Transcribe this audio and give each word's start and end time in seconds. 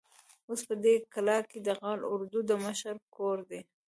اوس 0.49 0.61
په 0.67 0.73
دې 0.83 0.93
کلا 1.13 1.37
کې 1.49 1.59
د 1.67 1.69
قول 1.81 1.99
اردو 2.13 2.39
د 2.49 2.51
مشر 2.65 2.95
کور 3.17 3.37
دی. 3.49 3.61